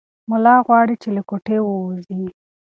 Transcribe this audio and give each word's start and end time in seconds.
ملا 0.29 0.55
غواړي 0.65 0.95
چې 1.01 1.09
له 1.15 1.21
کوټې 1.29 1.57
ووځي. 1.63 2.23